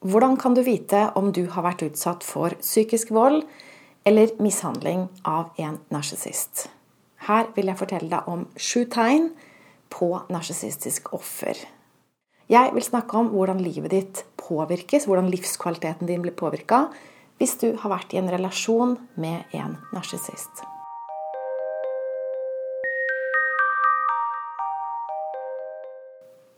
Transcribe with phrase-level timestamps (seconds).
[0.00, 3.42] Hvordan kan du vite om du har vært utsatt for psykisk vold
[4.08, 6.70] eller mishandling av en narsissist?
[7.28, 9.28] Her vil jeg fortelle deg om sju tegn
[9.92, 11.52] på narsissistisk offer.
[12.48, 16.86] Jeg vil snakke om hvordan livet ditt påvirkes, hvordan livskvaliteten din blir påvirka
[17.36, 20.64] hvis du har vært i en relasjon med en narsissist.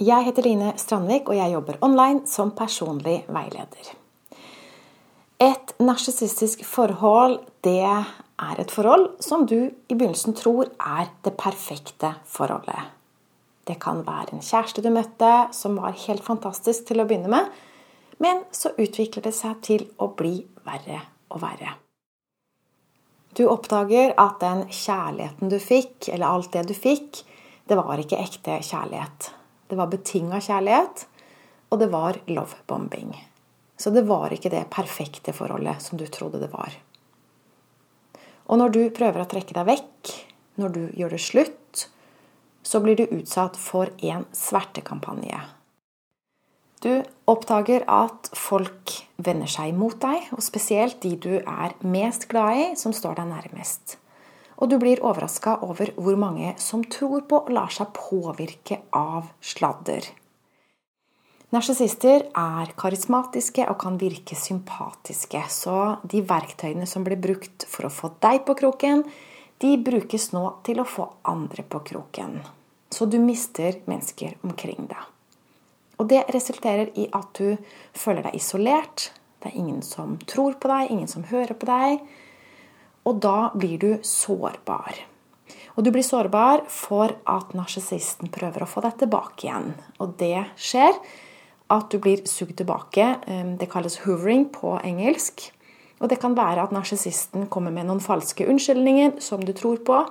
[0.00, 3.88] Jeg heter Line Strandvik, og jeg jobber online som personlig veileder.
[5.40, 12.14] Et narsissistisk forhold, det er et forhold som du i begynnelsen tror er det perfekte
[12.24, 12.86] forholdet.
[13.68, 17.50] Det kan være en kjæreste du møtte som var helt fantastisk til å begynne med,
[18.24, 21.74] men så utvikler det seg til å bli verre og verre.
[23.36, 27.20] Du oppdager at den kjærligheten du fikk, eller alt det du fikk,
[27.68, 29.30] det var ikke ekte kjærlighet.
[29.70, 31.04] Det var betinga kjærlighet,
[31.70, 33.14] og det var lovebombing.
[33.80, 36.74] Så det var ikke det perfekte forholdet som du trodde det var.
[38.50, 40.10] Og når du prøver å trekke deg vekk,
[40.60, 41.86] når du gjør det slutt,
[42.66, 45.38] så blir du utsatt for en svertekampanje.
[46.80, 52.58] Du oppdager at folk vender seg mot deg, og spesielt de du er mest glad
[52.58, 53.98] i, som står deg nærmest.
[54.60, 59.30] Og du blir overraska over hvor mange som tror på og lar seg påvirke av
[59.40, 60.04] sladder.
[61.50, 67.90] Narsissister er karismatiske og kan virke sympatiske, så de verktøyene som blir brukt for å
[67.90, 69.02] få deg på kroken,
[69.60, 72.38] de brukes nå til å få andre på kroken.
[72.90, 75.02] Så du mister mennesker omkring deg.
[76.00, 77.58] Og det resulterer i at du
[77.98, 79.10] føler deg isolert.
[79.42, 82.00] Det er ingen som tror på deg, ingen som hører på deg.
[83.10, 84.94] Og da blir du sårbar.
[85.74, 89.72] Og du blir sårbar for at narsissisten prøver å få deg tilbake igjen.
[89.98, 90.94] Og det skjer
[91.70, 93.06] at du blir sugd tilbake.
[93.26, 95.50] Ehm, det kalles hoovering på engelsk.
[96.00, 100.04] Og det kan være at narsissisten kommer med noen falske unnskyldninger som du tror på.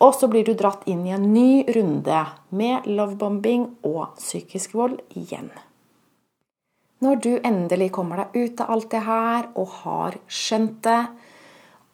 [0.00, 2.22] Og så blir du dratt inn i en ny runde
[2.56, 5.50] med lovebombing og psykisk vold igjen.
[7.00, 11.02] Når du endelig kommer deg ut av alt det her og har skjønt det,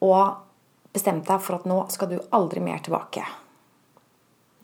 [0.07, 3.25] og bestemt deg for at nå skal du aldri mer tilbake.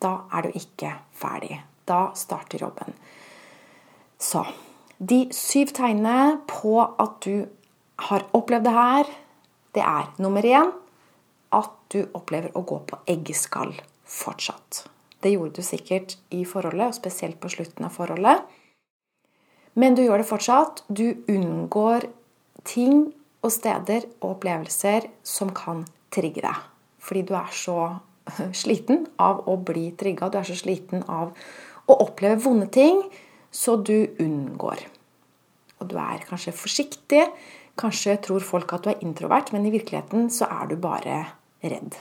[0.03, 1.60] Da er du ikke ferdig.
[1.86, 2.94] Da starter jobben.
[4.22, 4.44] Så
[5.02, 7.48] de syv tegnene på at du
[8.08, 9.10] har opplevd det her,
[9.75, 10.72] det er nummer én
[11.52, 13.75] at du opplever å gå på eggeskall
[14.08, 14.86] fortsatt.
[15.22, 18.42] Det gjorde du sikkert i forholdet, og spesielt på slutten av forholdet.
[19.78, 20.82] Men du gjør det fortsatt.
[20.88, 22.08] Du unngår
[22.69, 26.58] ting og steder og opplevelser som kan trigge deg.
[27.03, 27.78] Fordi du er så
[28.54, 31.32] sliten av å bli trigga, du er så sliten av
[31.91, 33.02] å oppleve vonde ting,
[33.52, 34.86] så du unngår.
[35.82, 37.26] Og du er kanskje forsiktig.
[37.78, 41.19] Kanskje tror folk at du er introvert, men i virkeligheten så er du bare
[41.64, 41.97] redd.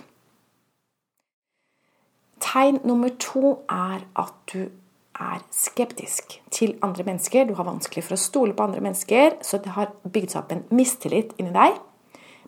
[2.42, 4.68] Tegn nummer to er at du
[5.22, 7.46] er skeptisk til andre mennesker.
[7.48, 10.54] Du har vanskelig for å stole på andre mennesker, så det har bygd seg opp
[10.56, 11.78] en mistillit inni deg.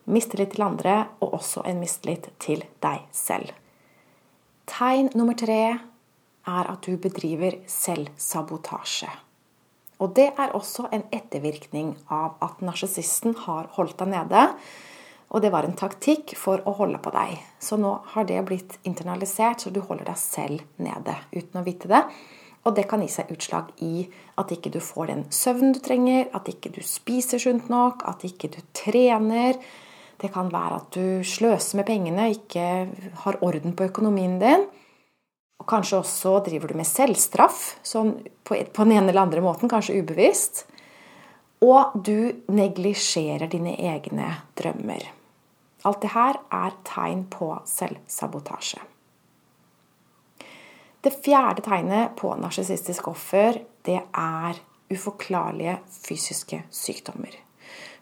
[0.09, 3.53] Mistillit til andre, og også en mistillit til deg selv.
[4.69, 5.61] Tegn nummer tre
[6.43, 9.11] er at du bedriver selvsabotasje.
[10.03, 14.47] Og det er også en ettervirkning av at narsissisten har holdt deg nede.
[15.33, 17.37] Og det var en taktikk for å holde på deg.
[17.63, 21.91] Så nå har det blitt internalisert, så du holder deg selv nede uten å vite
[21.91, 22.03] det.
[22.63, 24.05] Og det kan gi seg utslag i
[24.39, 28.23] at ikke du får den søvnen du trenger, at ikke du spiser sunt nok, at
[28.23, 29.59] ikke du trener.
[30.21, 32.67] Det kan være at du sløser med pengene, ikke
[33.25, 34.63] har orden på økonomien din.
[35.59, 39.99] Og kanskje også driver du med selvstraff, sånn på, den ene eller andre måten, kanskje
[39.99, 40.63] ubevisst.
[41.63, 45.05] Og du neglisjerer dine egne drømmer.
[45.83, 48.92] Alt det her er tegn på selvsabotasje.
[51.03, 54.59] Det fjerde tegnet på narsissistisk offer, det er
[54.93, 57.33] uforklarlige fysiske sykdommer.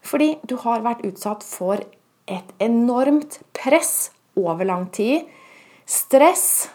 [0.06, 1.82] Fordi du har vært utsatt for
[2.30, 5.26] et enormt press over lang tid.
[5.86, 6.70] Stress.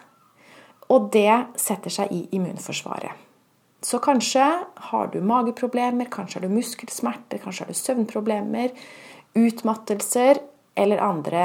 [0.90, 3.22] Og det setter seg i immunforsvaret.
[3.82, 4.44] Så kanskje
[4.90, 8.72] har du mageproblemer, kanskje har du muskelsmerter, kanskje har du søvnproblemer,
[9.37, 10.40] utmattelser
[10.75, 11.43] eller andre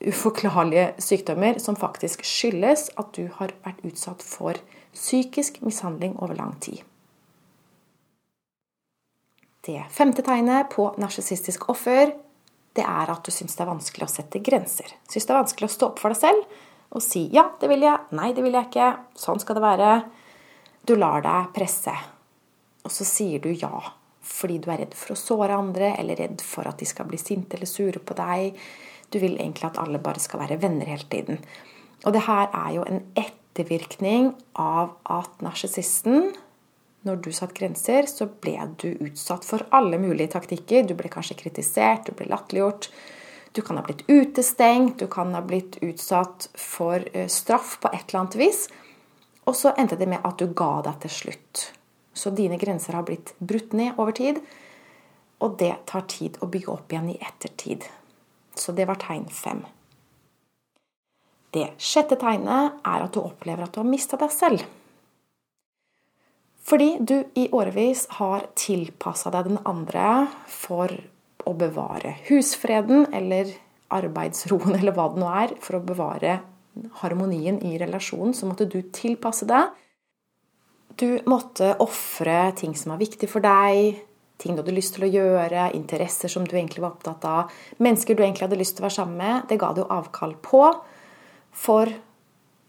[0.00, 4.58] uforklarlige sykdommer som faktisk skyldes at du har vært utsatt for
[4.94, 6.80] psykisk mishandling over lang tid.
[9.60, 12.14] Det femte tegnet på narsissistisk offer
[12.78, 14.88] det er at du syns det er vanskelig å sette grenser.
[15.10, 16.58] Syns det er vanskelig å stå opp for deg selv
[16.90, 20.04] og si 'ja, det vil jeg', 'nei, det vil jeg ikke', 'sånn skal det være'.
[20.86, 21.94] Du lar deg presse,
[22.84, 26.40] og så sier du ja fordi du er redd for å såre andre, eller redd
[26.44, 28.58] for at de skal bli sinte eller sure på deg.
[29.10, 31.40] Du vil egentlig at alle bare skal være venner hele tiden.
[32.06, 36.30] Og det her er jo en ettervirkning av at narsissisten
[37.06, 40.84] når du satte grenser, så ble du utsatt for alle mulige taktikker.
[40.84, 42.90] Du ble kanskje kritisert, du ble latterliggjort.
[43.56, 48.04] Du kan ha blitt utestengt, du kan ha blitt utsatt for eh, straff på et
[48.04, 48.66] eller annet vis.
[49.48, 51.64] Og så endte det med at du ga deg til slutt.
[52.12, 54.42] Så dine grenser har blitt brutt ned over tid.
[55.40, 57.88] Og det tar tid å bygge opp igjen i ettertid.
[58.60, 59.64] Så det var tegn fem.
[61.50, 64.66] Det sjette tegnet er at du opplever at du har mista deg selv.
[66.60, 70.92] Fordi du i årevis har tilpassa deg den andre for
[71.48, 73.50] å bevare husfreden eller
[73.90, 76.38] arbeidsroen eller hva det nå er, for å bevare
[77.00, 79.72] harmonien i relasjonen, så måtte du tilpasse deg.
[81.00, 83.98] Du måtte ofre ting som var viktig for deg,
[84.40, 88.16] ting du hadde lyst til å gjøre, interesser som du egentlig var opptatt av, mennesker
[88.16, 89.48] du egentlig hadde lyst til å være sammen med.
[89.50, 90.64] Det ga du avkall på
[91.52, 91.92] for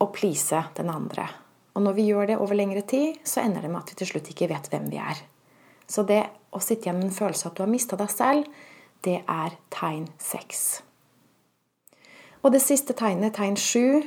[0.02, 1.28] å please den andre.
[1.76, 4.12] Og når vi gjør det over lengre tid, så ender det med at vi til
[4.12, 5.24] slutt ikke vet hvem vi er.
[5.88, 8.64] Så det å sitte igjen med en følelse av at du har mista deg selv,
[9.06, 10.82] det er tegn seks.
[12.42, 14.02] Og det siste tegnet, tegn sju,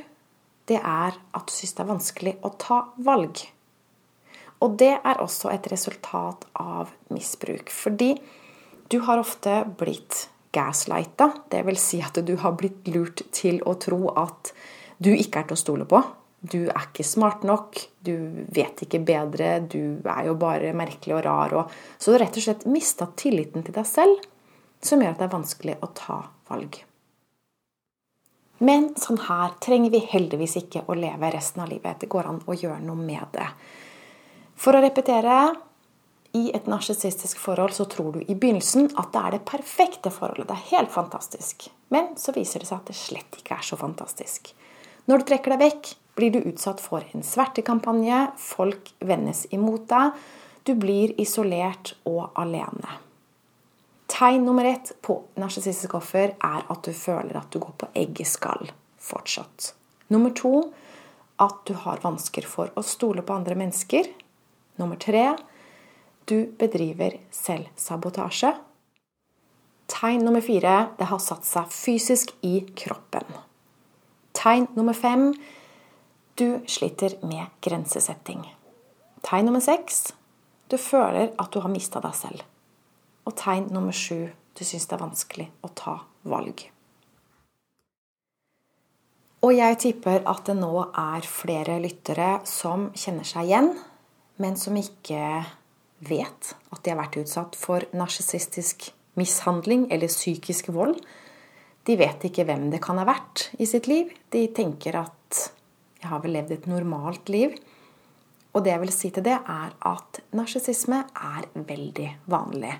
[0.69, 3.41] det er at du syns det er vanskelig å ta valg.
[4.65, 7.69] Og det er også et resultat av misbruk.
[7.69, 8.15] Fordi
[8.89, 10.25] du har ofte blitt
[10.55, 11.31] gaslighta.
[11.67, 14.53] Vil si at du har blitt lurt til å tro at
[14.97, 16.01] du ikke er til å stole på.
[16.45, 21.23] Du er ikke smart nok, du vet ikke bedre, du er jo bare merkelig og
[21.25, 21.55] rar.
[21.57, 24.27] Og, så du har rett og slett mista tilliten til deg selv,
[24.83, 26.19] som gjør at det er vanskelig å ta
[26.51, 26.77] valg.
[28.65, 31.97] Men sånn her trenger vi heldigvis ikke å leve resten av livet.
[32.03, 33.49] Det går an å gjøre noe med det.
[34.65, 35.53] For å repetere
[36.33, 40.47] i et narsissistisk forhold så tror du i begynnelsen at det er det perfekte forholdet.
[40.49, 41.67] Det er helt fantastisk.
[41.93, 44.49] Men så viser det seg at det slett ikke er så fantastisk.
[45.05, 50.17] Når du trekker deg vekk, blir du utsatt for en svertekampanje, folk vendes imot deg,
[50.65, 52.97] du blir isolert og alene.
[54.09, 58.71] Tegn nummer ett på narsissistisk offer er at du føler at du går på eggeskall
[58.97, 59.75] fortsatt.
[60.09, 60.55] Nummer to
[61.41, 64.09] at du har vansker for å stole på andre mennesker.
[64.75, 65.35] Nummer tre
[66.25, 68.55] du bedriver selvsabotasje.
[69.91, 73.27] Tegn nummer fire det har satt seg fysisk i kroppen.
[74.35, 75.29] Tegn nummer fem
[76.35, 78.41] du sliter med grensesetting.
[79.23, 80.09] Tegn nummer seks
[80.67, 82.41] du føler at du har mista deg selv.
[83.25, 86.65] Og tegn nummer sju du syns det er vanskelig å ta valg.
[89.45, 93.75] Og jeg tipper at det nå er flere lyttere som kjenner seg igjen,
[94.41, 95.21] men som ikke
[96.05, 98.89] vet at de har vært utsatt for narsissistisk
[99.19, 100.97] mishandling eller psykisk vold.
[101.85, 104.11] De vet ikke hvem det kan ha vært i sitt liv.
[104.33, 105.45] De tenker at
[106.01, 107.55] jeg har vel levd et normalt liv.
[108.55, 112.75] Og det jeg vil si til det, er at narsissisme er veldig vanlig.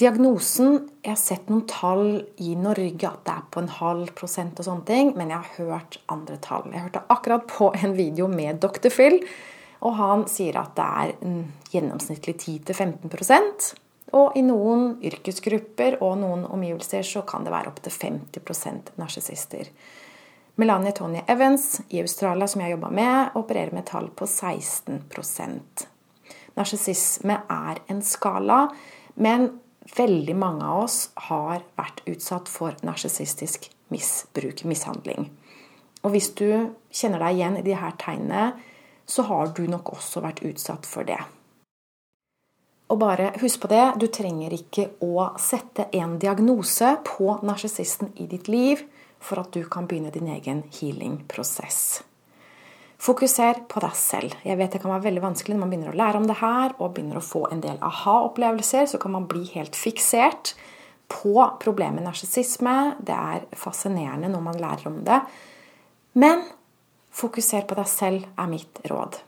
[0.00, 2.06] Diagnosen Jeg har sett noen tall
[2.40, 5.58] i Norge at det er på en halv prosent og sånne ting, men jeg har
[5.58, 6.64] hørt andre tall.
[6.72, 8.88] Jeg hørte akkurat på en video med Dr.
[8.88, 9.18] Phil,
[9.82, 11.14] og han sier at det er
[11.72, 13.72] gjennomsnittlig 10-15%
[14.12, 19.70] og i noen yrkesgrupper og noen omgivelser så kan det være opptil 50% narsissister.
[20.60, 25.88] Melanie Tony Evans i Australia, som jeg jobba med, opererer med tall på 16%
[26.52, 28.66] Narsissisme er en skala,
[29.14, 29.48] men
[29.96, 30.98] veldig mange av oss
[31.30, 35.30] har vært utsatt for narsissistisk misbruk, mishandling.
[36.02, 38.52] Og hvis du kjenner deg igjen i de her tegnene,
[39.12, 41.20] så har du nok også vært utsatt for det.
[42.92, 48.28] Og bare husk på det, du trenger ikke å sette en diagnose på narsissisten i
[48.28, 48.82] ditt liv
[49.22, 52.02] for at du kan begynne din egen healing-prosess.
[53.02, 54.34] Fokuser på deg selv.
[54.46, 56.74] Jeg vet det kan være veldig vanskelig når man begynner å lære om det her
[56.76, 58.86] og begynner å få en del aha-opplevelser.
[58.92, 60.52] Så kan man bli helt fiksert
[61.10, 62.76] på problemet narsissisme.
[63.02, 65.18] Det er fascinerende når man lærer om det.
[66.14, 66.44] Men
[67.12, 69.18] fokuser på deg selv er mitt råd.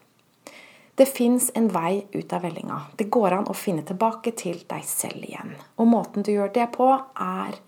[0.95, 2.81] Det fins en vei ut av vellinga.
[2.97, 5.57] Det går an å finne tilbake til deg selv igjen.
[5.79, 6.87] Og måten du gjør det på,
[7.19, 7.59] er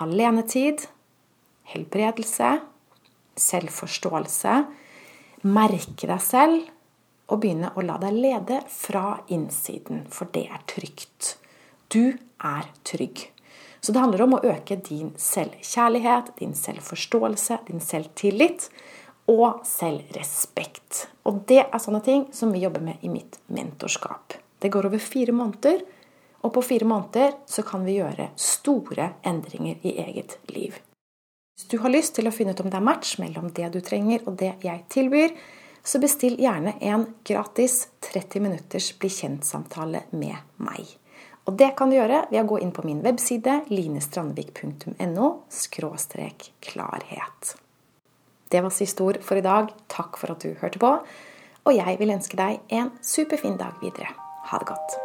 [0.00, 0.86] alenetid
[1.74, 2.58] helbredelse,
[3.40, 4.54] selvforståelse,
[5.44, 6.70] merke deg selv
[7.32, 11.36] og begynne å la deg lede fra innsiden, for det er trygt.
[11.92, 13.28] Du er trygg.
[13.84, 18.70] Så det handler om å øke din selvkjærlighet, din selvforståelse, din selvtillit
[19.30, 21.06] og selvrespekt.
[21.24, 24.36] Og det er sånne ting som vi jobber med i mitt mentorskap.
[24.60, 25.82] Det går over fire måneder,
[26.44, 30.76] og på fire måneder så kan vi gjøre store endringer i eget liv.
[31.54, 33.80] Hvis du har lyst til å finne ut om det er match mellom det du
[33.84, 35.36] trenger og det jeg tilbyr,
[35.84, 40.84] så bestill gjerne en gratis 30 minutters bli kjent-samtale med meg.
[41.44, 45.28] Og det kan du gjøre ved å gå inn på min webside linestrandvik.no
[46.64, 47.54] klarhet.
[48.54, 49.72] Det var siste ord for i dag.
[49.90, 50.92] Takk for at du hørte på.
[51.64, 54.14] Og jeg vil ønske deg en superfin dag videre.
[54.52, 55.03] Ha det godt.